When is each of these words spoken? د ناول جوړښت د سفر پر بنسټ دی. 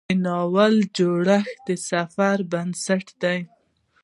د 0.09 0.11
ناول 0.25 0.75
جوړښت 0.97 1.57
د 1.67 1.69
سفر 1.89 2.37
پر 2.45 2.49
بنسټ 2.51 3.07
دی. 3.21 3.39